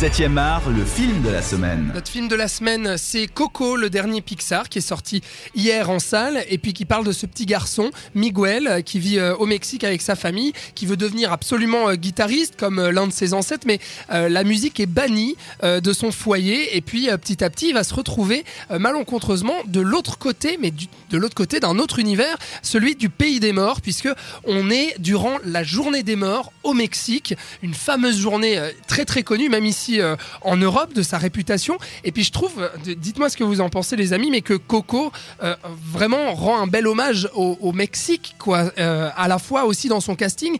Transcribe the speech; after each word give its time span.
7e 0.00 0.38
art, 0.38 0.70
le 0.70 0.82
film 0.82 1.20
de 1.20 1.28
la 1.28 1.42
semaine. 1.42 1.90
Notre 1.94 2.10
film 2.10 2.26
de 2.26 2.34
la 2.34 2.48
semaine, 2.48 2.96
c'est 2.96 3.26
Coco, 3.26 3.76
le 3.76 3.90
dernier 3.90 4.22
Pixar, 4.22 4.70
qui 4.70 4.78
est 4.78 4.80
sorti 4.80 5.20
hier 5.54 5.90
en 5.90 5.98
salle, 5.98 6.42
et 6.48 6.56
puis 6.56 6.72
qui 6.72 6.86
parle 6.86 7.04
de 7.04 7.12
ce 7.12 7.26
petit 7.26 7.44
garçon, 7.44 7.90
Miguel, 8.14 8.82
qui 8.82 8.98
vit 8.98 9.18
euh, 9.18 9.36
au 9.36 9.44
Mexique 9.44 9.84
avec 9.84 10.00
sa 10.00 10.16
famille, 10.16 10.54
qui 10.74 10.86
veut 10.86 10.96
devenir 10.96 11.34
absolument 11.34 11.90
euh, 11.90 11.96
guitariste, 11.96 12.54
comme 12.56 12.78
euh, 12.78 12.92
l'un 12.92 13.08
de 13.08 13.12
ses 13.12 13.34
ancêtres, 13.34 13.66
mais 13.66 13.78
la 14.08 14.42
musique 14.42 14.80
est 14.80 14.86
bannie 14.86 15.36
de 15.62 15.92
son 15.92 16.10
foyer, 16.12 16.76
et 16.76 16.80
puis 16.80 17.08
petit 17.20 17.44
à 17.44 17.50
petit, 17.50 17.68
il 17.68 17.74
va 17.74 17.84
se 17.84 17.94
retrouver 17.94 18.44
malencontreusement 18.70 19.54
de 19.66 19.80
l'autre 19.80 20.18
côté, 20.18 20.58
mais 20.60 20.70
de 20.70 21.18
l'autre 21.18 21.34
côté 21.34 21.60
d'un 21.60 21.78
autre 21.78 21.98
univers, 21.98 22.36
celui 22.62 22.96
du 22.96 23.10
pays 23.10 23.40
des 23.40 23.52
morts, 23.52 23.80
puisque 23.80 24.08
on 24.44 24.70
est 24.70 24.94
durant 24.98 25.36
la 25.44 25.62
journée 25.62 26.02
des 26.02 26.16
morts 26.16 26.52
au 26.62 26.72
Mexique, 26.72 27.34
une 27.62 27.74
fameuse 27.74 28.18
journée 28.18 28.60
très 28.86 29.04
très 29.04 29.22
connue, 29.22 29.48
même 29.48 29.66
ici 29.66 29.89
euh, 29.98 30.14
en 30.42 30.56
Europe, 30.56 30.92
de 30.94 31.02
sa 31.02 31.18
réputation. 31.18 31.78
Et 32.04 32.12
puis 32.12 32.22
je 32.22 32.30
trouve, 32.30 32.52
euh, 32.58 32.94
dites-moi 32.96 33.28
ce 33.30 33.36
que 33.36 33.44
vous 33.44 33.60
en 33.60 33.68
pensez 33.70 33.96
les 33.96 34.12
amis, 34.12 34.30
mais 34.30 34.42
que 34.42 34.54
Coco 34.54 35.10
euh, 35.42 35.56
vraiment 35.92 36.34
rend 36.34 36.60
un 36.62 36.66
bel 36.68 36.86
hommage 36.86 37.28
au, 37.34 37.58
au 37.60 37.72
Mexique, 37.72 38.36
quoi. 38.38 38.70
Euh, 38.78 39.10
à 39.16 39.26
la 39.26 39.38
fois 39.38 39.64
aussi 39.64 39.88
dans 39.88 40.00
son 40.00 40.14
casting, 40.14 40.56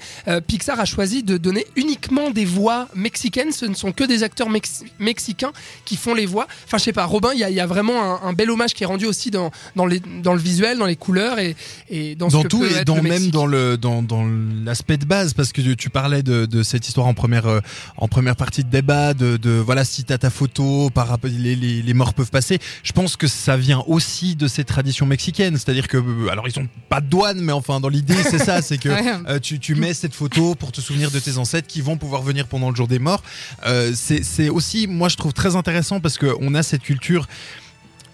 Pixar 0.46 0.80
a 0.80 0.84
choisi 0.84 1.22
de 1.22 1.36
donner 1.36 1.66
uniquement 1.76 2.30
des 2.30 2.44
voix 2.44 2.88
mexicaines. 2.94 3.52
Ce 3.52 3.66
ne 3.66 3.74
sont 3.74 3.92
que 3.92 4.04
des 4.04 4.22
acteurs 4.22 4.48
mex- 4.48 4.84
mexicains 4.98 5.52
qui 5.84 5.96
font 5.96 6.14
les 6.14 6.26
voix. 6.26 6.46
Enfin, 6.64 6.78
je 6.78 6.84
sais 6.84 6.92
pas, 6.92 7.04
Robin, 7.04 7.30
il 7.34 7.38
y, 7.38 7.52
y 7.52 7.60
a 7.60 7.66
vraiment 7.66 8.02
un, 8.02 8.28
un 8.28 8.32
bel 8.32 8.50
hommage 8.50 8.72
qui 8.74 8.82
est 8.84 8.86
rendu 8.86 9.06
aussi 9.06 9.30
dans, 9.30 9.50
dans, 9.76 9.86
les, 9.86 10.00
dans 10.00 10.32
le 10.32 10.40
visuel, 10.40 10.78
dans 10.78 10.86
les 10.86 10.96
couleurs 10.96 11.38
et, 11.38 11.56
et 11.90 12.14
dans, 12.14 12.30
ce 12.30 12.34
dans 12.36 12.42
que 12.42 12.48
tout 12.48 12.60
peut 12.60 12.70
et 12.70 12.74
être 12.76 12.86
dans 12.86 12.96
le 12.96 13.02
même 13.02 13.30
dans 13.30 13.46
le 13.46 13.76
dans, 13.76 14.02
dans 14.02 14.26
l'aspect 14.64 14.96
de 14.96 15.04
base 15.04 15.34
parce 15.34 15.52
que 15.52 15.60
tu, 15.60 15.76
tu 15.76 15.90
parlais 15.90 16.22
de, 16.22 16.46
de 16.46 16.62
cette 16.62 16.88
histoire 16.88 17.06
en 17.06 17.14
première 17.14 17.46
euh, 17.46 17.60
en 17.96 18.08
première 18.08 18.36
partie 18.36 18.64
de 18.64 18.70
débat 18.70 19.14
de, 19.20 19.36
de 19.36 19.50
voilà 19.50 19.84
si 19.84 20.04
t'as 20.04 20.18
ta 20.18 20.30
photo 20.30 20.90
par 20.90 21.08
rapport 21.08 21.30
les, 21.30 21.54
les, 21.54 21.82
les 21.82 21.94
morts 21.94 22.14
peuvent 22.14 22.30
passer 22.30 22.58
je 22.82 22.92
pense 22.92 23.16
que 23.16 23.26
ça 23.26 23.56
vient 23.56 23.84
aussi 23.86 24.34
de 24.36 24.48
ces 24.48 24.64
traditions 24.64 25.06
mexicaines 25.06 25.56
c'est-à-dire 25.56 25.88
que 25.88 25.98
euh, 25.98 26.28
alors 26.30 26.48
ils 26.48 26.58
ont 26.58 26.68
pas 26.88 27.00
de 27.00 27.06
douane 27.06 27.40
mais 27.40 27.52
enfin 27.52 27.80
dans 27.80 27.88
l'idée 27.88 28.16
c'est 28.30 28.38
ça 28.38 28.62
c'est 28.62 28.78
que 28.78 28.88
euh, 29.28 29.38
tu, 29.38 29.58
tu 29.58 29.74
mets 29.74 29.94
cette 29.94 30.14
photo 30.14 30.54
pour 30.54 30.72
te 30.72 30.80
souvenir 30.80 31.10
de 31.10 31.18
tes 31.18 31.38
ancêtres 31.38 31.68
qui 31.68 31.80
vont 31.80 31.96
pouvoir 31.96 32.22
venir 32.22 32.46
pendant 32.46 32.70
le 32.70 32.76
jour 32.76 32.88
des 32.88 32.98
morts. 32.98 33.22
Euh, 33.66 33.92
c'est 33.94 34.48
aussi, 34.48 34.86
moi 34.86 35.08
je 35.08 35.16
trouve 35.16 35.32
très 35.32 35.56
intéressant 35.56 36.00
parce 36.00 36.18
qu'on 36.18 36.54
a 36.54 36.62
cette 36.62 36.82
culture 36.82 37.26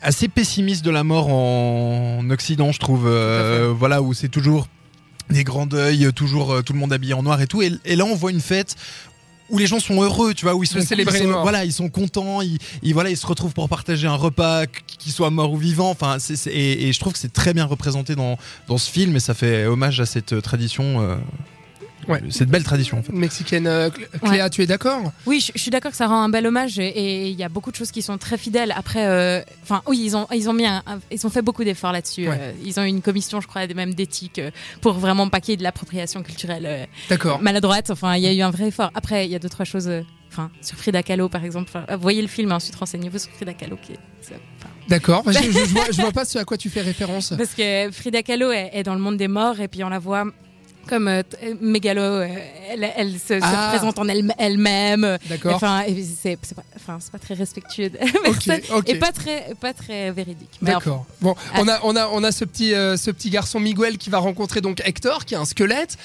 assez 0.02 0.28
pessimiste 0.28 0.84
de 0.84 0.90
la 0.90 1.04
mort 1.04 1.28
en 1.28 2.28
Occident, 2.30 2.72
je 2.72 2.78
trouve. 2.78 3.06
Euh, 3.06 3.72
voilà, 3.76 4.02
où 4.02 4.14
c'est 4.14 4.28
toujours 4.28 4.68
des 5.30 5.42
grands 5.42 5.66
deuils, 5.66 6.12
toujours 6.14 6.62
tout 6.62 6.72
le 6.72 6.78
monde 6.78 6.92
habillé 6.92 7.14
en 7.14 7.22
noir 7.22 7.40
et 7.40 7.46
tout. 7.46 7.62
Et, 7.62 7.72
et 7.84 7.96
là, 7.96 8.04
on 8.04 8.14
voit 8.14 8.30
une 8.30 8.40
fête 8.40 8.76
où 9.50 9.58
les 9.58 9.66
gens 9.66 9.78
sont 9.80 10.00
heureux, 10.02 10.34
tu 10.34 10.44
vois, 10.44 10.54
où 10.54 10.62
ils 10.62 10.66
sont, 10.66 10.78
célébrer 10.86 11.18
ils 11.24 11.32
voilà, 11.42 11.64
ils 11.64 11.72
sont 11.72 11.88
contents, 11.88 12.40
ils, 12.42 12.58
ils- 12.82 12.92
voilà, 12.94 13.10
ils 13.10 13.16
se 13.16 13.26
retrouvent 13.26 13.52
pour 13.54 13.68
partager 13.68 14.06
un 14.06 14.14
repas, 14.16 14.66
qu'ils 14.66 15.12
soient 15.12 15.30
morts 15.30 15.52
ou 15.52 15.56
vivants. 15.56 15.90
Enfin, 15.90 16.18
c'est, 16.18 16.36
c'est- 16.36 16.50
et, 16.50 16.88
et 16.88 16.92
je 16.92 16.98
trouve 17.00 17.12
que 17.12 17.18
c'est 17.18 17.32
très 17.32 17.54
bien 17.54 17.64
représenté 17.64 18.14
dans, 18.16 18.38
dans 18.68 18.78
ce 18.78 18.90
film 18.90 19.14
et 19.16 19.20
ça 19.20 19.34
fait 19.34 19.66
hommage 19.66 20.00
à 20.00 20.06
cette 20.06 20.32
euh, 20.32 20.40
tradition, 20.40 21.00
euh, 21.00 21.16
Ouais. 22.08 22.20
cette 22.30 22.48
belle 22.48 22.62
tradition 22.64 22.98
en 22.98 23.02
fait. 23.02 23.12
mexicaine. 23.12 23.66
Euh, 23.66 23.88
Cl- 23.90 24.20
Cléa, 24.28 24.50
tu 24.50 24.62
es 24.62 24.66
d'accord? 24.66 25.12
Oui, 25.26 25.40
je, 25.40 25.52
je 25.54 25.60
suis 25.60 25.70
d'accord 25.70 25.90
que 25.90 25.96
ça 25.96 26.06
rend 26.06 26.22
un 26.22 26.28
bel 26.28 26.46
hommage 26.46 26.78
et- 26.78 27.28
il 27.28 27.34
y 27.38 27.42
a 27.44 27.48
beaucoup 27.48 27.70
de 27.70 27.76
choses 27.76 27.90
qui 27.90 28.02
sont 28.02 28.16
très 28.18 28.38
fidèles. 28.38 28.72
Après, 28.76 29.06
euh, 29.06 29.40
enfin, 29.62 29.82
oui, 29.86 30.00
ils 30.04 30.16
ont, 30.16 30.26
ils 30.34 30.48
ont 30.48 30.52
mis, 30.52 30.66
un- 30.66 30.82
ils 31.10 31.26
ont 31.26 31.30
fait 31.30 31.42
beaucoup 31.42 31.64
d'efforts 31.64 31.92
là-dessus. 31.92 32.28
Ouais. 32.28 32.36
Euh, 32.40 32.52
ils 32.64 32.78
ont 32.78 32.84
une 32.84 33.02
commission, 33.02 33.40
je 33.40 33.46
crois, 33.48 33.66
même 33.68 33.94
d'éthique 33.94 34.38
euh, 34.38 34.50
pour 34.80 34.94
vraiment 34.94 35.28
pas 35.28 35.40
qu'il 35.40 35.52
y 35.52 35.54
ait 35.54 35.56
de 35.58 35.62
l'appropriation 35.62 36.22
culturelle 36.22 36.64
euh, 36.66 36.84
D'accord. 37.08 37.40
maladroite. 37.42 37.90
Enfin, 37.90 38.16
il 38.16 38.22
y 38.22 38.26
a 38.26 38.32
eu 38.32 38.40
un 38.42 38.50
vrai 38.50 38.68
effort. 38.68 38.90
Après, 38.94 39.26
il 39.26 39.32
y 39.32 39.34
a 39.34 39.38
deux 39.38 39.48
trois 39.48 39.64
choses. 39.64 39.88
euh, 39.88 40.02
Enfin, 40.32 40.50
sur 40.60 40.76
Frida 40.76 41.02
Kahlo, 41.02 41.30
par 41.30 41.44
exemple. 41.46 41.70
Enfin, 41.70 41.86
euh, 41.90 41.96
voyez 41.96 42.20
le 42.20 42.28
film, 42.28 42.50
et 42.50 42.52
ensuite 42.52 42.74
renseignez-vous 42.74 43.18
sur 43.18 43.30
Frida 43.30 43.54
Kahlo, 43.54 43.76
qui 43.80 43.92
est- 43.92 43.98
c'est- 44.20 44.34
enfin, 44.58 44.68
D'accord. 44.86 45.22
Je, 45.26 45.32
je, 45.32 45.40
je 45.50 45.58
vois, 45.72 45.84
je 45.90 46.00
vois 46.02 46.12
pas 46.12 46.26
ce 46.26 46.36
à 46.38 46.44
quoi 46.44 46.58
tu 46.58 46.68
fais 46.68 46.82
référence. 46.82 47.32
Parce 47.38 47.54
que 47.54 47.90
Frida 47.90 48.22
Kahlo 48.22 48.50
est, 48.52 48.68
est 48.74 48.82
dans 48.82 48.92
le 48.94 49.00
monde 49.00 49.16
des 49.16 49.28
morts 49.28 49.60
et 49.60 49.68
puis 49.68 49.82
on 49.82 49.88
la 49.88 49.98
voit 49.98 50.26
comme 50.86 51.08
euh, 51.08 51.22
euh, 51.42 51.54
mégalo, 51.60 52.00
euh, 52.00 52.28
elle, 52.70 52.90
elle 52.96 53.12
se, 53.14 53.38
se 53.38 53.38
Ah. 53.42 53.70
représente 53.72 53.98
en 53.98 54.08
elle- 54.08 54.32
elle-même. 54.38 55.18
D'accord. 55.28 55.54
Enfin, 55.54 55.82
c'est 56.22 56.36
pas, 56.54 56.62
pas 57.12 57.18
très 57.18 57.34
respectueux 57.34 57.90
de 57.90 57.98
Ok, 58.28 58.44
personne 58.46 58.60
ok. 58.76 58.88
et 58.88 58.94
pas 58.98 59.12
très, 59.12 59.52
pas 59.60 59.72
très 59.72 60.10
véridique. 60.12 60.58
D'accord. 60.62 61.04
Bon, 61.20 61.34
on 61.56 61.68
a, 61.68 61.80
on 61.82 61.96
a, 61.96 62.08
on 62.08 62.22
a 62.24 62.32
ce 62.32 62.44
petit, 62.44 62.74
euh, 62.74 62.96
ce 62.96 63.10
petit 63.10 63.30
garçon 63.30 63.60
Miguel 63.60 63.98
qui 63.98 64.10
va 64.10 64.18
rencontrer 64.18 64.60
donc 64.60 64.80
Hector, 64.84 65.24
qui 65.24 65.34
est 65.34 65.38
un 65.38 65.44
squelette. 65.44 65.96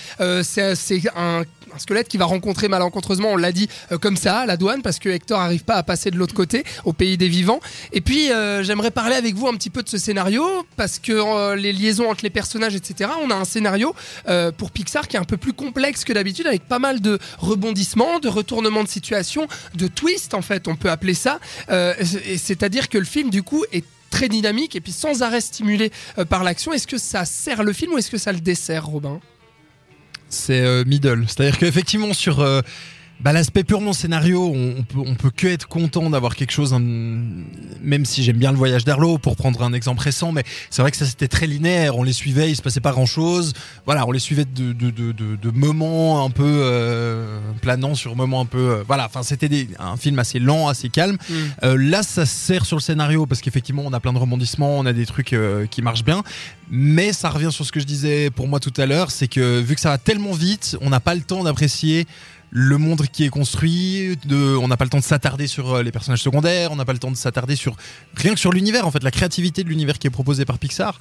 C'est 0.44 1.02
un, 1.16 1.44
un 1.74 1.80
squelette 1.80 2.08
qui 2.08 2.18
va 2.18 2.26
rencontrer 2.26 2.68
malencontreusement, 2.68 3.30
on 3.32 3.38
l'a 3.38 3.52
dit, 3.52 3.70
euh, 3.92 3.98
comme 3.98 4.18
ça, 4.18 4.46
la 4.46 4.58
douane, 4.58 4.82
parce 4.82 5.00
que 5.00 5.09
Hector 5.09 5.40
arrive 5.40 5.64
pas 5.64 5.76
à 5.76 5.84
passer 5.84 6.12
de 6.12 6.18
l'autre 6.18 6.34
côté, 6.34 6.64
au 6.86 6.94
pays 6.94 7.18
des 7.18 7.28
vivants. 7.28 7.59
Et 7.94 8.02
puis, 8.02 8.32
euh, 8.32 8.64
j'aimerais 8.64 8.92
parler 8.92 9.16
avec 9.16 9.36
vous 9.36 9.48
un 9.48 9.54
petit 9.54 9.70
peu 9.70 9.84
de 9.84 9.90
ce 9.90 9.98
scénario, 9.98 10.46
parce 10.76 11.00
que 11.00 11.12
euh, 11.12 11.56
les 11.56 11.74
liaisons 11.74 12.09
entre 12.09 12.24
les 12.24 12.30
personnages, 12.30 12.76
etc. 12.76 13.12
On 13.24 13.30
a 13.30 13.36
un 13.36 13.46
scénario 13.46 13.96
pour 14.58 14.72
Pixar 14.72 15.08
qui 15.08 15.16
est 15.16 15.20
un 15.20 15.26
peu 15.26 15.38
plus 15.38 15.54
complexe 15.54 16.04
que 16.04 16.14
d'habitude, 16.14 16.48
avec 16.48 16.68
pas 16.68 16.80
mal 16.80 17.02
de 17.02 17.20
rebondissements, 17.38 18.20
de 18.20 18.30
retournements 18.30 18.84
de 18.84 18.90
situation, 18.90 19.48
de 19.76 19.88
twists 19.88 20.34
en 20.34 20.42
fait, 20.42 20.68
on 20.68 20.76
peut 20.76 20.90
appeler 20.90 21.14
ça. 21.14 21.40
C'est-à-dire 21.68 22.90
que 22.90 22.98
le 22.98 23.06
film, 23.06 23.30
du 23.30 23.44
coup, 23.44 23.64
est 23.72 23.86
très 24.09 24.30
dynamique 24.30 24.76
et 24.76 24.82
puis 24.82 24.92
sans 24.92 25.22
arrêt 25.22 25.42
stimulé 25.42 25.92
par 26.30 26.44
l'action. 26.44 26.74
Est-ce 26.74 26.88
que 26.88 26.98
ça 26.98 27.26
sert 27.26 27.64
le 27.64 27.74
film 27.74 27.94
ou 27.94 27.98
est-ce 27.98 28.12
que 28.12 28.18
ça 28.18 28.32
le 28.32 28.40
dessert, 28.40 28.86
Robin? 28.86 29.20
C'est 30.31 30.62
euh, 30.62 30.84
middle. 30.86 31.25
C'est-à-dire 31.28 31.58
qu'effectivement, 31.58 32.14
sur 32.14 32.40
euh, 32.40 32.62
bah, 33.22 33.34
l'aspect 33.34 33.64
purement 33.64 33.94
scénario, 33.94 34.52
on, 34.54 34.76
on 34.80 34.84
peut, 34.84 35.00
on 35.06 35.16
peut 35.16 35.30
que 35.30 35.48
être 35.48 35.68
content 35.68 36.09
d'avoir 36.09 36.36
quelque 36.36 36.52
chose, 36.52 36.74
hum, 36.74 37.46
même 37.82 38.04
si 38.06 38.24
j'aime 38.24 38.38
bien 38.38 38.52
le 38.52 38.58
voyage 38.58 38.84
d'Arlo, 38.84 39.18
pour 39.18 39.36
prendre 39.36 39.62
un 39.64 39.74
exemple 39.74 40.02
récent, 40.02 40.32
mais 40.32 40.44
c'est 40.70 40.82
vrai 40.82 40.92
que 40.92 40.98
ça 40.98 41.06
c'était 41.06 41.28
très 41.28 41.46
linéaire. 41.48 41.98
On 41.98 42.04
les 42.04 42.14
suivait, 42.14 42.50
il 42.50 42.56
se 42.56 42.62
passait 42.62 42.80
pas 42.80 42.92
grand-chose. 42.92 43.54
Voilà, 43.86 44.08
on 44.08 44.12
les 44.12 44.20
suivait 44.20 44.46
de, 44.46 44.74
de, 44.74 44.90
de, 44.90 45.12
de, 45.12 45.36
de 45.36 45.50
moments 45.52 46.26
un 46.26 46.30
peu 46.30 46.44
euh, 46.46 47.40
planants 47.62 47.96
sur 47.96 48.16
moments 48.16 48.42
un 48.42 48.46
peu. 48.46 48.58
euh, 48.58 48.84
voilà, 48.88 49.06
enfin, 49.06 49.24
c'était 49.24 49.50
des- 49.50 49.70
un 49.80 49.98
film 49.98 50.18
assez 50.20 50.40
lent, 50.40 50.68
assez 50.68 50.90
calme. 50.90 51.18
Euh, 51.64 51.78
là, 51.78 52.03
ça 52.03 52.26
sert 52.26 52.66
sur 52.66 52.78
le 52.78 52.82
scénario 52.82 53.26
parce 53.26 53.42
qu'effectivement, 53.42 53.84
on 53.86 53.94
a 53.94 54.00
plein 54.00 54.14
de 54.14 54.18
rebondissements, 54.20 54.80
on 54.80 54.86
a 54.86 54.94
des 54.94 55.06
trucs 55.06 55.34
euh, 55.34 55.66
qui 55.68 55.82
marchent 55.82 56.03
bien. 56.06 56.24
Mais 56.70 57.14
ça 57.14 57.30
revient 57.30 57.52
sur 57.52 57.66
ce 57.66 57.72
que 57.72 57.80
je 57.80 57.86
disais 57.86 58.30
pour 58.30 58.48
moi 58.48 58.59
tout 58.59 58.74
à 58.78 58.86
l'heure, 58.86 59.12
c'est 59.12 59.28
que 59.28 59.59
vu 59.59 59.76
que 59.76 59.82
ça 59.82 59.90
va 59.90 59.98
tellement 59.98 60.32
vite, 60.32 60.78
on 60.82 60.90
n'a 60.90 61.00
pas 61.02 61.16
le 61.16 61.22
temps 61.22 61.44
d'apprécier 61.44 62.08
le 62.53 62.78
monde 62.78 63.07
qui 63.12 63.23
est 63.23 63.29
construit, 63.29 64.17
de, 64.25 64.57
on 64.57 64.67
n'a 64.67 64.75
pas 64.75 64.84
le 64.84 64.89
temps 64.89 64.97
de 65.00 65.03
s'attarder 65.03 65.47
sur 65.47 65.75
euh, 65.75 65.84
les 65.84 65.91
personnages 65.91 66.22
secondaires, 66.22 66.72
on 66.72 66.75
n'a 66.75 66.84
pas 66.84 66.91
le 66.91 67.00
temps 67.00 67.09
de 67.12 67.16
s'attarder 67.16 67.56
sur 67.56 67.75
rien 68.16 68.34
que 68.34 68.39
sur 68.39 68.51
l'univers, 68.51 68.85
en 68.85 68.91
fait, 68.91 69.03
la 69.03 69.12
créativité 69.12 69.63
de 69.63 69.69
l'univers 69.69 69.97
qui 69.97 70.07
est 70.07 70.12
proposé 70.12 70.44
par 70.44 70.59
Pixar. 70.59 71.00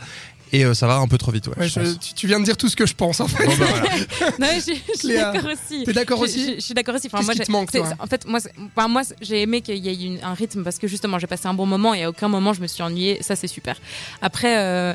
Et 0.53 0.65
euh, 0.65 0.75
ça 0.75 0.87
va 0.87 0.97
un 0.97 1.07
peu 1.09 1.19
trop 1.19 1.31
vite, 1.33 1.47
ouais. 1.49 1.59
Ouais, 1.59 1.69
je 1.69 1.81
je- 1.81 1.81
pense. 1.93 1.99
tu, 2.01 2.15
tu 2.15 2.27
viens 2.29 2.39
de 2.41 2.45
dire 2.45 2.57
tout 2.57 2.69
ce 2.69 2.75
que 2.77 2.87
je 2.87 2.95
pense 2.95 3.21
en 3.21 3.27
fait. 3.29 3.45
Bon, 3.47 3.53
voilà. 3.53 3.83
non, 4.21 4.31
mais 4.41 4.61
je, 4.61 4.73
je 4.95 4.99
suis 4.99 5.15
d'accord 5.17 5.45
aussi. 5.51 5.85
T'es 5.85 5.93
d'accord 5.93 6.19
Je- 6.19 6.25
aussi 6.25 6.55
je, 6.57 6.61
suis 6.61 6.75
d'accord 6.75 6.95
aussi. 6.95 7.09
Enfin, 7.13 7.23
moi, 7.23 7.35
qui 7.35 7.39
j'ai- 7.39 7.45
te 7.47 7.53
manque, 7.53 7.69
c'est- 7.73 7.79
toi 7.79 7.95
En 8.01 8.07
fait, 8.07 8.27
moi, 8.27 8.39
enfin, 8.77 9.03
j'ai 9.21 9.43
aimé 9.43 9.61
qu'il 9.61 9.77
y 9.77 9.89
ait 9.89 9.95
une- 10.07 10.19
un 10.25 10.35
rythme 10.35 10.63
parce 10.65 10.79
que 10.79 10.87
justement, 10.89 11.19
j'ai 11.19 11.27
passé 11.29 11.47
un 11.49 11.55
bon 11.55 11.67
moment 11.67 11.95
et 11.95 12.03
à 12.05 12.09
aucun 12.11 12.29
moment 12.29 12.53
je 12.53 12.61
me 12.63 12.67
suis 12.69 12.83
ennuyée. 12.83 13.19
Ça, 13.23 13.35
c'est 13.37 13.49
super. 13.49 13.77
Après. 14.23 14.57
euh, 14.59 14.95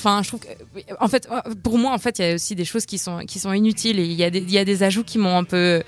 Enfin, 0.00 0.22
je 0.22 0.28
trouve 0.28 0.40
que, 0.40 0.48
en 0.98 1.08
fait, 1.08 1.28
pour 1.62 1.76
moi, 1.76 1.92
en 1.92 1.98
fait, 1.98 2.18
il 2.18 2.24
y 2.24 2.30
a 2.30 2.34
aussi 2.34 2.54
des 2.54 2.64
choses 2.64 2.86
qui 2.86 2.96
sont 2.96 3.18
qui 3.26 3.38
sont 3.38 3.52
inutiles 3.52 3.98
et 3.98 4.04
il 4.04 4.14
y 4.14 4.24
a 4.24 4.30
des 4.30 4.38
il 4.38 4.50
y 4.50 4.56
a 4.56 4.64
des 4.64 4.82
ajouts 4.82 5.04
qui 5.04 5.18
m'ont 5.18 5.36
un 5.36 5.44
peu, 5.44 5.82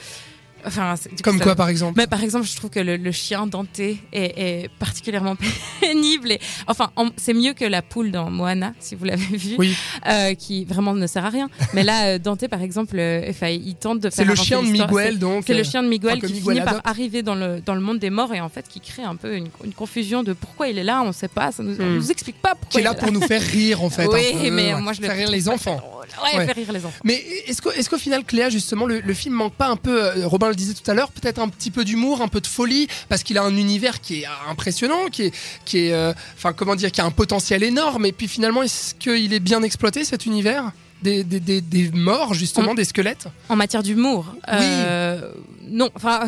enfin, 0.67 0.95
coup, 0.97 1.17
Comme 1.23 1.39
ça- 1.39 1.45
quoi 1.45 1.55
par 1.55 1.69
exemple 1.69 1.95
mais 1.97 2.07
par 2.07 2.23
exemple, 2.23 2.47
je 2.47 2.57
trouve 2.57 2.71
que 2.71 2.81
le, 2.81 2.97
le 2.97 3.13
chien 3.13 3.47
Dante 3.47 3.79
est, 3.81 3.97
est 4.13 4.69
particulièrement 4.79 5.37
pénible. 5.81 6.33
Et, 6.33 6.41
enfin, 6.67 6.91
en- 6.97 7.09
c'est 7.17 7.35
mieux 7.35 7.53
que 7.53 7.65
la 7.65 7.83
poule 7.83 8.11
dans 8.11 8.31
Moana, 8.31 8.73
si 8.81 8.95
vous 8.95 9.05
l'avez 9.05 9.37
vu, 9.37 9.57
Oui. 9.59 9.75
euh, 10.09 10.35
qui 10.35 10.65
vraiment 10.65 10.95
ne 10.95 11.07
sert 11.07 11.25
à 11.25 11.31
rien. 11.31 11.49
Mais 11.75 11.83
là, 11.83 12.07
euh, 12.15 12.19
Dante, 12.19 12.47
par 12.49 12.63
exemple, 12.63 12.97
euh, 12.99 13.27
enfin, 13.31 13.49
il 13.49 13.75
tente 13.77 14.01
de 14.01 14.09
faire. 14.11 14.13
C'est 14.13 14.25
le 14.25 14.33
avancer 14.33 14.47
chien 14.49 14.63
de. 14.63 14.69
Miguel 14.69 15.19
donc. 15.19 15.45
C'est 15.47 15.55
euh, 15.55 15.59
le 15.59 15.65
chien 15.65 15.83
de 15.83 15.89
Miguel 15.89 16.21
qui 16.21 16.33
Miguel 16.33 16.55
finit 16.55 16.61
par 16.65 16.81
arriver 16.85 17.23
dans 17.23 17.35
le, 17.35 17.61
dans 17.61 17.75
le 17.75 17.81
monde 17.81 17.99
des 17.99 18.11
morts 18.11 18.33
et 18.35 18.41
en 18.41 18.49
fait 18.49 18.67
qui 18.69 18.81
crée 18.81 19.03
un 19.05 19.17
peu 19.17 19.37
une, 19.37 19.49
une 19.65 19.73
confusion 19.73 20.23
de 20.23 20.33
pourquoi 20.33 20.69
il 20.69 20.79
est 20.79 20.85
là, 20.85 21.03
on 21.03 21.09
ne 21.09 21.13
sait 21.13 21.29
pas, 21.29 21.53
ça 21.53 21.63
nous, 21.63 21.75
on 21.81 21.85
Hmm. 21.85 21.95
nous 21.97 22.11
explique 22.11 22.41
pas 22.41 22.51
pourquoi 22.55 22.69
qui 22.71 22.79
est 22.79 22.81
il 22.81 22.85
là 22.85 22.95
pour 22.95 23.11
nous 23.13 23.21
faire 23.23 23.43
rire 23.43 23.83
en 23.83 23.91
fait. 23.91 24.07
Oui, 24.13 24.51
mais 24.51 24.75
moi 24.81 24.93
je 24.93 25.01
le 25.01 25.07
faire 25.09 25.17
rire 25.17 25.31
les 25.31 25.49
enfants. 25.49 25.81
Ouais, 26.23 26.39
Ouais. 26.39 26.47
faire 26.47 26.55
rire 26.57 26.73
les 26.73 26.85
enfants. 26.85 26.99
Mais 27.05 27.15
est-ce 27.47 27.61
que- 27.63 27.69
est-ce 27.71 27.89
qu'au 27.91 27.99
final, 27.99 28.25
Cléa, 28.25 28.49
justement, 28.51 28.87
le, 28.87 29.01
le 29.01 29.15
film 29.15 29.35
manque 29.35 29.55
pas 29.55 29.69
un 29.69 29.77
peu, 29.77 30.03
euh, 30.05 30.27
Robin 30.27 30.49
le 30.49 30.55
disait 30.55 30.75
tout 30.75 30.89
à 30.91 30.95
l'heure, 30.95 31.11
peut-être 31.11 31.39
un 31.41 31.49
petit 31.49 31.71
peu 31.71 31.85
d'humour, 31.85 32.21
un 32.23 32.29
peu 32.29 32.41
de 32.41 32.47
folie, 32.47 32.89
parce 33.09 33.23
qu'il 33.23 33.39
a 33.39 33.43
un 33.43 33.57
univers 33.57 34.01
qui 34.01 34.23
est 34.23 34.27
euh, 34.27 34.51
impressionnant, 34.51 35.07
qui 35.11 35.23
est, 35.25 35.35
qui 35.65 35.79
est, 35.87 35.93
euh, 35.93 36.13
enfin, 36.37 36.53
comment 36.53 36.75
dire, 36.77 36.91
qui 36.93 37.01
a 37.01 37.05
un 37.05 37.11
potentiel 37.11 37.63
énorme. 37.63 38.07
Et 38.07 38.13
puis 38.13 38.29
finalement, 38.29 38.63
est-ce 38.63 38.95
qu'il 38.95 39.33
est 39.33 39.41
bien 39.41 39.63
exploité 39.63 40.05
cet 40.05 40.27
univers? 40.27 40.73
Des, 41.03 41.25
des, 41.25 41.41
des, 41.41 41.61
des 41.61 41.91
morts, 41.91 42.33
justement, 42.33 42.75
des 42.75 42.85
squelettes? 42.85 43.27
En 43.49 43.57
matière 43.57 43.83
d'humour 43.83 44.27
Oui. 44.37 44.41
euh, 44.53 45.33
Non, 45.69 45.91
enfin, 45.97 46.21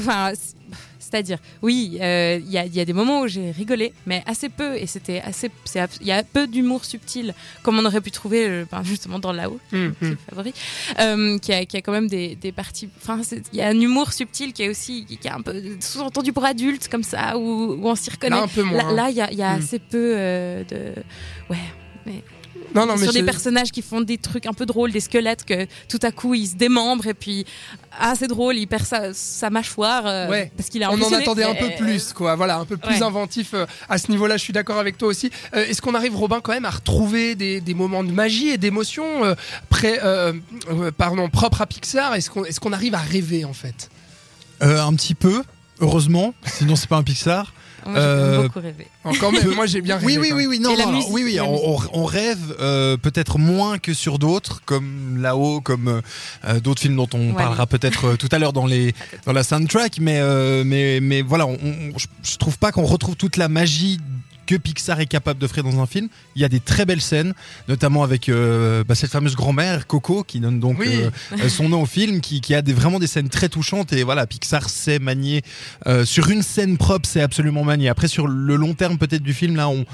c'est-à-dire, 0.98 1.38
oui, 1.62 1.98
euh, 2.00 2.40
il 2.44 2.50
y, 2.50 2.58
a, 2.58 2.64
il 2.64 2.74
y 2.74 2.80
a 2.80 2.84
des 2.84 2.92
moments 2.92 3.20
où 3.20 3.28
j'ai 3.28 3.50
rigolé, 3.50 3.92
mais 4.06 4.22
assez 4.26 4.48
peu, 4.48 4.76
et 4.76 4.86
c'était 4.86 5.20
assez. 5.20 5.50
Il 6.00 6.06
y 6.06 6.12
a 6.12 6.22
peu 6.22 6.46
d'humour 6.46 6.84
subtil, 6.84 7.34
comme 7.62 7.78
on 7.78 7.84
aurait 7.84 8.00
pu 8.00 8.10
trouver 8.10 8.46
euh, 8.48 8.64
ben, 8.70 8.82
justement 8.82 9.18
dans 9.18 9.32
là-haut, 9.32 9.60
hum. 9.72 9.92
petit 10.00 10.16
favori, 10.28 10.54
euh, 10.98 11.38
qui, 11.38 11.52
a, 11.52 11.64
qui 11.66 11.76
a 11.76 11.82
quand 11.82 11.92
même 11.92 12.08
des, 12.08 12.34
des 12.36 12.52
parties. 12.52 12.88
Enfin, 13.02 13.20
il 13.52 13.58
y 13.58 13.62
a 13.62 13.68
un 13.68 13.78
humour 13.80 14.12
subtil 14.12 14.52
qui 14.52 14.62
est 14.62 14.68
aussi 14.68 15.04
qui 15.04 15.18
est 15.28 15.30
un 15.30 15.42
peu 15.42 15.54
sous-entendu 15.80 16.32
pour 16.32 16.44
adultes, 16.44 16.88
comme 16.88 17.02
ça, 17.04 17.36
où, 17.38 17.74
où 17.74 17.88
on 17.88 17.94
s'y 17.94 18.10
reconnaît. 18.10 18.36
Là, 18.94 19.10
il 19.10 19.16
y 19.16 19.20
a, 19.20 19.30
il 19.30 19.38
y 19.38 19.42
a 19.42 19.54
Mm. 19.56 19.58
assez 19.58 19.78
peu 19.78 20.14
euh, 20.16 20.64
de. 20.64 21.00
Ouais. 21.50 21.58
Non, 22.74 22.86
non, 22.86 22.96
mais 22.96 23.04
sur 23.04 23.12
des 23.12 23.22
personnages 23.22 23.70
qui 23.70 23.82
font 23.82 24.00
des 24.00 24.18
trucs 24.18 24.46
un 24.46 24.52
peu 24.52 24.66
drôles, 24.66 24.90
des 24.92 25.00
squelettes 25.00 25.44
que 25.44 25.66
tout 25.88 25.98
à 26.02 26.10
coup 26.10 26.34
ils 26.34 26.48
se 26.48 26.54
démembrent 26.56 27.06
et 27.06 27.14
puis 27.14 27.44
ah 27.98 28.14
c'est 28.18 28.26
drôle, 28.26 28.56
il 28.56 28.66
perd 28.66 28.84
sa, 28.84 29.12
sa 29.14 29.48
mâchoire 29.50 30.06
euh, 30.06 30.28
Ouais. 30.28 30.50
parce 30.56 30.68
qu'il 30.68 30.82
est 30.82 30.86
on 30.86 31.00
en 31.00 31.12
attendait 31.12 31.44
un 31.44 31.54
peu 31.54 31.66
Et- 31.70 31.76
plus, 31.76 32.12
quoi. 32.12 32.34
Voilà, 32.34 32.56
un 32.58 32.64
peu 32.64 32.76
plus 32.76 32.96
Ouais. 32.96 33.02
inventif 33.02 33.54
euh, 33.54 33.66
à 33.88 33.98
ce 33.98 34.10
niveau-là. 34.10 34.36
Je 34.36 34.42
suis 34.42 34.52
d'accord 34.52 34.78
avec 34.78 34.98
toi 34.98 35.08
aussi. 35.08 35.30
Euh, 35.54 35.64
Est-ce 35.66 35.80
qu'on 35.80 35.94
arrive, 35.94 36.16
Robin, 36.16 36.40
quand 36.40 36.52
même, 36.52 36.64
à 36.64 36.70
retrouver 36.70 37.34
des, 37.36 37.60
des 37.60 37.74
moments 37.74 38.02
de 38.02 38.10
magie 38.10 38.48
et 38.48 38.58
d'émotion 38.58 39.24
euh, 39.24 39.34
près, 39.68 40.00
euh, 40.02 40.32
euh, 40.70 40.90
pardon, 40.90 41.28
propres 41.28 41.62
à 41.62 41.66
Pixar? 41.66 42.14
Est-ce 42.14 42.30
qu'on 42.30 42.44
est 42.44 42.58
qu'on 42.58 42.72
arrive 42.72 42.94
à 42.94 42.98
rêver, 42.98 43.44
en 43.44 43.52
fait? 43.52 43.88
Euh, 44.62 44.82
un 44.82 44.94
petit 44.94 45.14
peu, 45.14 45.42
heureusement, 45.80 46.34
sinon 46.46 46.74
c'est 46.76 46.88
pas 46.88 46.96
un 46.96 47.02
Pixar. 47.02 47.52
Moi, 47.86 47.94
j'ai 47.94 48.00
Euh, 48.06 48.42
beaucoup 48.42 48.60
rêvé. 48.60 48.86
Quand 49.20 49.30
même, 49.32 49.54
moi, 49.54 49.66
j'ai 49.66 49.80
bien 49.80 49.96
rêvé. 49.98 50.06
Oui, 50.06 50.18
oui, 50.18 50.32
oui, 50.32 50.40
même. 50.42 50.48
oui, 50.50 50.58
non, 50.60 50.70
Et 50.74 50.76
la 50.76 50.84
non, 50.86 50.90
non, 50.92 50.96
musique, 50.98 51.12
oui, 51.12 51.22
oui, 51.24 51.40
on, 51.40 52.04
rêve 52.04 52.54
euh, 52.60 52.96
peut-être 52.96 53.38
moins 53.38 53.78
que 53.78 53.92
sur 53.94 54.18
d'autres, 54.18 54.62
comme 54.64 55.18
là-haut, 55.20 55.60
comme 55.60 55.88
euh, 55.88 56.00
euh, 56.46 56.60
d'autres 56.60 56.80
films 56.82 56.96
dont 56.96 57.08
on 57.14 57.30
Ouais. 57.30 57.34
parlera 57.42 57.66
peut-être 57.66 58.04
euh, 58.08 58.16
tout 58.16 58.28
à 58.32 58.38
l'heure 58.38 58.52
dans 58.52 58.66
les 58.66 58.94
dans 59.26 59.32
la 59.32 59.42
soundtrack, 59.42 59.98
mais 60.00 60.18
euh, 60.20 60.62
mais 60.64 61.00
mais 61.00 61.22
voilà, 61.22 61.46
on- 61.46 61.58
on- 61.62 61.98
je, 61.98 62.06
je 62.22 62.36
trouve 62.36 62.58
pas 62.58 62.72
qu'on 62.72 62.84
retrouve 62.84 63.16
toute 63.16 63.36
la 63.36 63.48
magie 63.48 63.98
que 64.46 64.54
Pixar 64.56 65.00
est 65.00 65.06
capable 65.06 65.40
d'offrir 65.40 65.64
dans 65.64 65.80
un 65.80 65.86
film. 65.86 66.08
Il 66.36 66.42
y 66.42 66.44
a 66.44 66.48
des 66.48 66.60
très 66.60 66.84
belles 66.84 67.00
scènes, 67.00 67.34
notamment 67.68 68.02
avec 68.02 68.28
euh, 68.28 68.84
bah, 68.84 68.94
cette 68.94 69.10
fameuse 69.10 69.34
grand-mère 69.36 69.86
Coco 69.86 70.22
qui 70.22 70.40
donne 70.40 70.60
donc 70.60 70.78
Oui. 70.78 70.88
euh, 70.92 71.10
euh, 71.42 71.48
son 71.48 71.68
nom 71.68 71.82
au 71.82 71.86
film, 71.86 72.20
qui, 72.20 72.40
qui 72.40 72.54
a 72.54 72.62
des, 72.62 72.72
vraiment 72.72 72.98
des 72.98 73.06
scènes 73.06 73.28
très 73.28 73.48
touchantes 73.48 73.92
et 73.92 74.02
voilà, 74.02 74.26
Pixar 74.26 74.68
sait 74.68 74.98
manier 74.98 75.42
euh, 75.86 76.04
sur 76.04 76.28
une 76.30 76.42
scène 76.42 76.76
propre, 76.76 77.08
c'est 77.08 77.22
absolument 77.22 77.64
manié. 77.64 77.88
Après 77.88 78.08
sur 78.08 78.26
le 78.26 78.56
long 78.56 78.74
terme 78.74 78.98
peut-être 78.98 79.22
du 79.22 79.34
film 79.34 79.56
là, 79.56 79.68
on 79.68 79.84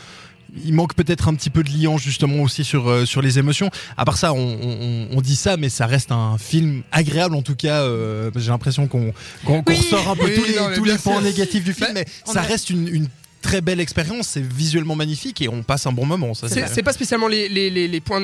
il 0.64 0.74
manque 0.74 0.94
peut-être 0.94 1.28
un 1.28 1.34
petit 1.34 1.48
peu 1.48 1.62
de 1.62 1.70
liant 1.70 1.96
justement 1.96 2.42
aussi 2.42 2.64
sur, 2.64 2.88
euh, 2.90 3.06
sur 3.06 3.22
les 3.22 3.38
émotions. 3.38 3.70
À 3.96 4.04
part 4.04 4.16
ça, 4.18 4.32
on, 4.32 4.58
on- 4.60 5.06
on 5.12 5.20
dit 5.20 5.36
ça, 5.36 5.56
mais 5.56 5.68
ça 5.68 5.86
reste 5.86 6.10
un 6.10 6.38
film 6.38 6.82
agréable 6.90 7.36
en 7.36 7.42
tout 7.42 7.54
cas. 7.54 7.82
euh, 7.82 8.32
j'ai 8.34 8.50
l'impression 8.50 8.88
qu'on 8.88 9.12
qu'on 9.44 9.58
un 9.58 9.62
peu 9.62 10.24
Oui, 10.24 10.34
tous 10.34 10.44
les, 10.44 10.56
non, 10.56 10.70
tous 10.74 10.82
les 10.84 10.98
points 10.98 11.20
négatifs 11.22 11.62
du 11.62 11.72
film, 11.72 11.90
Bah, 11.94 12.00
mais 12.00 12.06
ça 12.24 12.40
a- 12.40 12.42
reste 12.42 12.68
une, 12.70 12.88
une 12.88 13.06
très 13.40 13.60
belle 13.60 13.80
expérience, 13.80 14.28
c'est 14.28 14.44
visuellement 14.44 14.96
magnifique 14.96 15.40
et 15.42 15.48
on 15.48 15.62
passe 15.62 15.86
un 15.86 15.92
bon 15.92 16.06
moment. 16.06 16.32
C'est 16.34 16.82
pas 16.82 16.92
spécialement 16.92 17.28
les, 17.28 17.48
les, 17.48 17.70
les, 17.70 17.88
les 17.88 18.00
points 18.00 18.22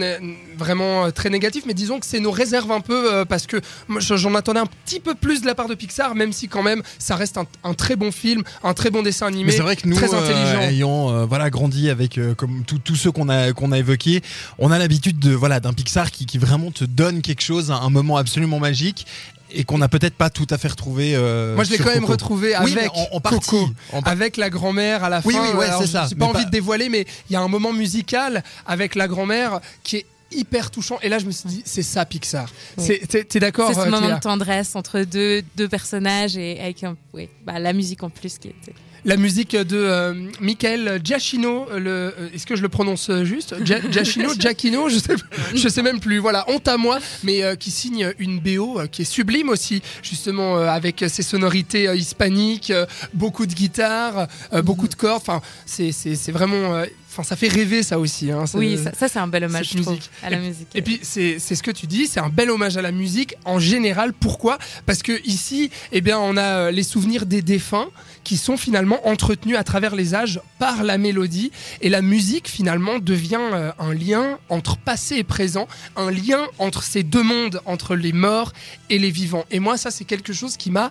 vraiment 0.56 1.06
euh, 1.06 1.10
très 1.10 1.30
négatifs, 1.30 1.64
mais 1.66 1.74
disons 1.74 1.98
que 1.98 2.06
c'est 2.06 2.20
nos 2.20 2.30
réserves 2.30 2.70
un 2.70 2.80
peu 2.80 3.12
euh, 3.12 3.24
parce 3.24 3.46
que 3.46 3.60
j'en 3.98 4.34
attendais 4.34 4.60
un 4.60 4.66
petit 4.84 5.00
peu 5.00 5.14
plus 5.14 5.40
de 5.40 5.46
la 5.46 5.54
part 5.54 5.68
de 5.68 5.74
Pixar, 5.74 6.14
même 6.14 6.32
si 6.32 6.48
quand 6.48 6.62
même 6.62 6.82
ça 6.98 7.16
reste 7.16 7.38
un, 7.38 7.46
un 7.64 7.74
très 7.74 7.96
bon 7.96 8.12
film, 8.12 8.42
un 8.62 8.74
très 8.74 8.90
bon 8.90 9.02
dessin 9.02 9.26
animé. 9.26 9.44
Mais 9.44 9.52
c'est 9.52 9.62
vrai 9.62 9.76
que 9.76 9.88
nous, 9.88 9.96
très 9.96 10.14
euh, 10.14 10.18
intelligent. 10.18 10.60
ayant 10.62 11.10
euh, 11.10 11.24
voilà 11.26 11.50
grandi 11.50 11.90
avec 11.90 12.20
comme 12.36 12.64
tous 12.66 12.78
tous 12.78 12.96
ceux 12.96 13.10
qu'on 13.12 13.28
a 13.28 13.52
qu'on 13.52 13.72
a 13.72 13.78
évoqués, 13.78 14.22
on 14.58 14.70
a 14.70 14.78
l'habitude 14.78 15.18
de 15.18 15.32
voilà 15.32 15.60
d'un 15.60 15.72
Pixar 15.72 16.10
qui, 16.10 16.26
qui 16.26 16.38
vraiment 16.38 16.70
te 16.70 16.84
donne 16.84 17.22
quelque 17.22 17.42
chose, 17.42 17.70
un, 17.70 17.76
un 17.76 17.90
moment 17.90 18.16
absolument 18.16 18.58
magique 18.58 19.06
et 19.56 19.64
qu'on 19.64 19.78
n'a 19.78 19.88
peut-être 19.88 20.14
pas 20.14 20.30
tout 20.30 20.46
à 20.50 20.58
fait 20.58 20.68
retrouvé. 20.68 21.12
euh, 21.14 21.54
Moi 21.54 21.64
je 21.64 21.70
l'ai 21.70 21.78
quand 21.78 21.92
même 21.94 22.04
retrouvé 22.04 22.54
Oui, 22.62 22.72
avec 22.78 22.90
en, 22.94 23.08
en 23.16 23.20
partie. 23.20 23.38
Coco. 23.50 23.68
en 23.92 24.02
par- 24.02 24.12
Avec 24.12 24.36
la 24.36 24.50
grand-mère 24.50 25.02
à 25.04 25.08
la 25.08 25.22
fin. 25.22 25.28
Oui, 25.28 25.34
oui, 25.40 25.58
ouais, 25.58 25.66
Alors, 25.66 25.80
c'est 25.80 25.88
ça, 25.88 26.06
J'ai 26.08 26.14
pas 26.14 26.24
mais 26.26 26.30
envie 26.30 26.42
pas- 26.42 26.44
de 26.46 26.50
dévoiler, 26.50 26.88
mais 26.88 27.06
il 27.28 27.32
y 27.32 27.36
a 27.36 27.40
un 27.40 27.48
moment 27.48 27.72
musical 27.72 28.42
avec 28.66 28.94
la 28.94 29.08
grand-mère 29.08 29.60
qui 29.82 29.96
est 29.96 30.06
hyper 30.32 30.70
touchant. 30.70 30.98
Et 31.02 31.08
là, 31.08 31.18
je 31.18 31.26
me 31.26 31.30
suis 31.30 31.48
dit, 31.48 31.62
c'est 31.64 31.82
ça 31.84 32.04
Pixar. 32.04 32.48
Oui. 32.78 32.98
T'es 33.08 33.38
d'accord 33.38 33.68
C'est 33.68 33.74
ce 33.74 33.80
euh, 33.80 33.84
moment 33.86 33.98
Cléa 34.06 34.16
de 34.16 34.20
tendresse 34.20 34.74
entre 34.76 35.00
deux, 35.02 35.42
deux 35.56 35.68
personnages 35.68 36.36
et 36.36 36.60
avec 36.60 36.82
un, 36.84 36.96
oui, 37.14 37.28
bah, 37.44 37.58
la 37.58 37.72
musique 37.72 38.02
en 38.02 38.10
plus 38.10 38.38
qui 38.38 38.48
était. 38.48 38.74
La 39.06 39.16
musique 39.16 39.54
de 39.56 39.76
euh, 39.76 40.14
Michael 40.40 41.00
Giacchino, 41.02 41.68
euh, 41.70 41.78
le, 41.78 41.90
euh, 41.90 42.28
est-ce 42.34 42.44
que 42.44 42.56
je 42.56 42.62
le 42.62 42.68
prononce 42.68 43.08
euh, 43.08 43.24
juste? 43.24 43.54
Gia- 43.64 43.80
Giacchino, 43.90 44.34
Giacchino, 44.36 44.88
je 44.88 44.98
sais, 44.98 45.14
je 45.54 45.68
sais 45.68 45.82
même 45.82 46.00
plus. 46.00 46.18
Voilà, 46.18 46.44
honte 46.50 46.66
à 46.66 46.76
moi, 46.76 46.98
mais 47.22 47.44
euh, 47.44 47.54
qui 47.54 47.70
signe 47.70 48.12
une 48.18 48.40
BO 48.40 48.80
qui 48.90 49.02
est 49.02 49.04
sublime 49.04 49.48
aussi, 49.48 49.80
justement 50.02 50.58
euh, 50.58 50.66
avec 50.66 51.04
ses 51.08 51.22
sonorités 51.22 51.84
hispaniques, 51.96 52.72
beaucoup 53.14 53.46
de 53.46 53.54
guitare, 53.54 54.26
beaucoup 54.64 54.88
de 54.88 54.94
cordes. 54.96 55.22
Enfin, 55.22 55.40
c'est 55.66 55.92
c'est- 55.92 56.16
c'est 56.16 56.32
vraiment, 56.32 56.82
enfin, 57.16 57.22
ça 57.22 57.36
fait 57.36 57.48
rêver 57.48 57.82
ça 57.82 57.98
aussi. 57.98 58.30
Hein, 58.30 58.46
ça- 58.46 58.58
Oui, 58.58 58.78
ça, 58.82 58.92
ça, 58.92 59.08
c'est 59.08 59.18
un 59.18 59.26
bel 59.26 59.44
hommage 59.44 59.70
je 59.74 59.78
trouve, 59.82 59.98
à 60.22 60.30
la 60.30 60.38
musique. 60.38 60.68
Et 60.74 60.82
puis 60.82 60.98
c'est 61.02 61.38
c'est 61.38 61.54
ce 61.54 61.62
que 61.62 61.70
tu 61.70 61.86
dis, 61.86 62.06
c'est 62.06 62.20
un 62.20 62.28
bel 62.28 62.50
hommage 62.50 62.76
à 62.76 62.82
la 62.82 62.92
musique 62.92 63.34
en 63.44 63.58
général. 63.58 64.12
Pourquoi? 64.12 64.58
Parce 64.84 65.02
que 65.02 65.12
ici, 65.26 65.70
eh 65.92 66.00
bien, 66.00 66.18
on 66.18 66.36
a 66.36 66.42
euh, 66.42 66.70
les 66.70 66.82
souvenirs 66.82 67.26
des 67.26 67.42
défunts 67.42 67.88
qui 68.24 68.36
sont 68.36 68.56
finalement 68.56 69.06
entretenus 69.08 69.56
à 69.56 69.64
travers 69.64 69.94
les 69.94 70.14
âges 70.14 70.40
par 70.58 70.82
la 70.84 70.98
mélodie 70.98 71.52
et 71.80 71.88
la 71.88 72.02
musique 72.02 72.48
finalement 72.48 72.98
devient 72.98 73.38
euh, 73.52 73.70
un 73.78 73.94
lien 73.94 74.38
entre 74.48 74.76
passé 74.76 75.16
et 75.16 75.24
présent, 75.24 75.68
un 75.96 76.10
lien 76.10 76.40
entre 76.58 76.82
ces 76.82 77.02
deux 77.02 77.22
mondes, 77.22 77.60
entre 77.66 77.94
les 77.96 78.12
morts 78.12 78.52
et 78.90 78.98
les 78.98 79.10
vivants. 79.10 79.44
Et 79.50 79.60
moi, 79.60 79.76
ça, 79.76 79.90
c'est 79.90 80.04
quelque 80.04 80.32
chose 80.32 80.56
qui 80.56 80.70
m'a 80.70 80.90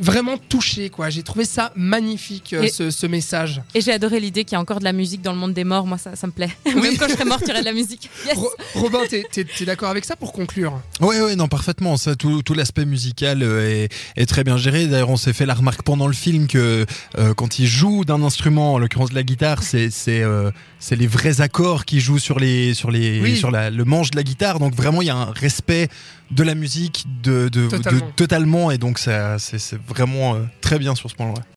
vraiment 0.00 0.36
touché 0.38 0.90
quoi 0.90 1.10
j'ai 1.10 1.22
trouvé 1.22 1.44
ça 1.44 1.72
magnifique 1.76 2.52
euh, 2.52 2.62
Et- 2.62 2.68
ce, 2.68 2.90
ce 2.90 3.06
message 3.06 3.62
Et 3.74 3.80
j'ai 3.80 3.92
adoré 3.92 4.20
l'idée 4.20 4.44
qu'il 4.44 4.52
y 4.52 4.56
a 4.56 4.60
encore 4.60 4.78
de 4.78 4.84
la 4.84 4.92
musique 4.92 5.22
dans 5.22 5.32
le 5.32 5.38
monde 5.38 5.52
des 5.54 5.64
morts. 5.64 5.86
Moi, 5.86 5.98
ça, 5.98 6.14
ça 6.16 6.26
me 6.26 6.32
plaît. 6.32 6.50
Même 6.66 6.96
quand 6.96 7.08
je 7.08 7.14
serai 7.14 7.24
morte, 7.24 7.42
il 7.44 7.48
y 7.48 7.50
aurait 7.52 7.60
de 7.60 7.64
la 7.66 7.72
musique. 7.72 8.08
Yes. 8.26 8.36
Ro- 8.36 8.50
Robin 8.74 9.00
t'es 9.08 9.24
t'es 9.32 9.64
d'accord 9.64 9.88
avec 9.90 10.04
ça 10.04 10.16
pour 10.16 10.32
conclure? 10.32 10.80
Oui, 11.00 11.16
oui, 11.22 11.36
non, 11.36 11.48
parfaitement. 11.48 11.96
Ça, 11.96 12.14
tout, 12.16 12.42
tout 12.42 12.54
l'aspect 12.54 12.84
musical 12.84 13.42
euh, 13.42 13.84
est, 13.84 13.88
est 14.16 14.26
très 14.26 14.44
bien 14.44 14.56
géré. 14.56 14.86
D'ailleurs, 14.86 15.10
on 15.10 15.16
s'est 15.16 15.32
fait 15.32 15.46
la 15.46 15.54
remarque 15.54 15.82
pendant 15.82 16.06
le 16.06 16.12
film 16.12 16.46
que 16.46 16.86
euh, 17.18 17.34
quand 17.34 17.58
il 17.58 17.66
joue 17.66 18.04
d'un 18.04 18.22
instrument, 18.22 18.74
en 18.74 18.78
l'occurrence 18.78 19.10
de 19.10 19.14
la 19.14 19.22
guitare, 19.22 19.62
c'est 19.62 19.90
euh, 20.08 20.50
les 20.90 21.06
vrais 21.06 21.40
accords 21.40 21.84
qui 21.84 22.00
jouent 22.00 22.18
sur 22.18 22.38
les 22.38 22.74
sur 22.74 22.90
les 22.90 23.20
Oui. 23.20 23.36
sur 23.36 23.50
la, 23.50 23.70
le 23.70 23.84
manche 23.84 24.10
de 24.10 24.16
la 24.16 24.22
guitare. 24.22 24.58
Donc 24.58 24.74
vraiment, 24.74 25.02
il 25.02 25.06
y 25.06 25.10
a 25.10 25.16
un 25.16 25.30
respect 25.32 25.88
de 26.30 26.42
la 26.42 26.54
musique 26.54 27.06
de, 27.22 27.48
de, 27.48 27.68
de- 27.68 28.00
Totalement. 28.16 28.70
Et 28.70 28.76
donc, 28.78 28.98
ça 28.98 29.38
c'est 29.38 29.58
vraiment 29.88 30.34
euh, 30.34 30.42
très 30.60 30.78
bien 30.78 30.94
sur 30.94 31.10
ce 31.10 31.14
point-là. 31.14 31.42